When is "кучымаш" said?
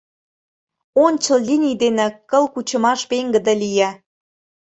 2.53-2.99